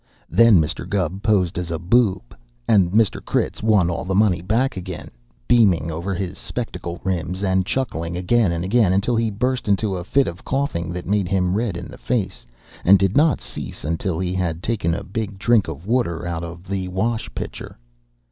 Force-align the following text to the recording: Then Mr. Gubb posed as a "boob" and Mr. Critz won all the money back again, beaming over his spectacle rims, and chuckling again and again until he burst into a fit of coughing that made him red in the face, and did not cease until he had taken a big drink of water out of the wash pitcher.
Then 0.31 0.59
Mr. 0.59 0.89
Gubb 0.89 1.21
posed 1.21 1.59
as 1.59 1.69
a 1.69 1.77
"boob" 1.77 2.35
and 2.67 2.91
Mr. 2.91 3.23
Critz 3.23 3.61
won 3.61 3.87
all 3.87 4.03
the 4.03 4.15
money 4.15 4.41
back 4.41 4.75
again, 4.75 5.11
beaming 5.47 5.91
over 5.91 6.15
his 6.15 6.39
spectacle 6.39 6.99
rims, 7.03 7.43
and 7.43 7.67
chuckling 7.67 8.17
again 8.17 8.51
and 8.51 8.65
again 8.65 8.93
until 8.93 9.15
he 9.15 9.29
burst 9.29 9.67
into 9.67 9.95
a 9.95 10.03
fit 10.03 10.25
of 10.25 10.43
coughing 10.43 10.91
that 10.91 11.05
made 11.05 11.27
him 11.27 11.53
red 11.53 11.77
in 11.77 11.87
the 11.87 11.99
face, 11.99 12.47
and 12.83 12.97
did 12.97 13.15
not 13.15 13.41
cease 13.41 13.83
until 13.83 14.17
he 14.17 14.33
had 14.33 14.63
taken 14.63 14.95
a 14.95 15.03
big 15.03 15.37
drink 15.37 15.67
of 15.67 15.85
water 15.85 16.25
out 16.25 16.43
of 16.43 16.67
the 16.67 16.87
wash 16.87 17.31
pitcher. 17.35 17.77